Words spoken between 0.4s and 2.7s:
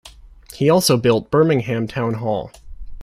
He also built Birmingham Town Hall.